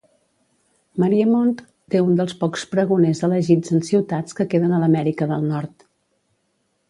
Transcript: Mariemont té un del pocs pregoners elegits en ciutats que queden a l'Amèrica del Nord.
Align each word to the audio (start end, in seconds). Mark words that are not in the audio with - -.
Mariemont 1.03 1.51
té 1.95 1.99
un 2.05 2.15
del 2.21 2.31
pocs 2.39 2.63
pregoners 2.71 3.21
elegits 3.29 3.75
en 3.79 3.85
ciutats 3.91 4.37
que 4.39 4.49
queden 4.55 4.75
a 4.77 4.79
l'Amèrica 4.85 5.27
del 5.35 5.45
Nord. 5.53 5.87